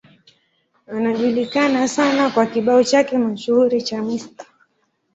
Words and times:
Anajulikana 0.87 1.87
sana 1.87 2.29
kwa 2.29 2.45
kibao 2.45 2.83
chake 2.83 3.17
mashuhuri 3.17 3.81
cha 3.81 4.01
Mr. 4.03 4.45